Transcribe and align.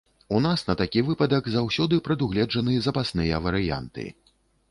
У 0.35 0.37
нас 0.43 0.61
на 0.69 0.75
такі 0.79 1.01
выпадак 1.09 1.49
заўсёды 1.57 1.99
прадугледжаны 2.09 2.73
запасныя 2.87 3.43
варыянты. 3.49 4.07